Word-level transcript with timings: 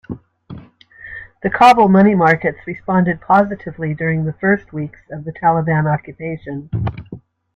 The 1.43 1.51
Kabul 1.51 1.87
money 1.87 2.15
markets 2.15 2.57
responded 2.65 3.21
positively 3.21 3.93
during 3.93 4.25
the 4.25 4.33
first 4.33 4.73
weeks 4.73 4.99
of 5.11 5.25
the 5.25 5.31
Taliban 5.31 5.85
occupation. 5.85 6.71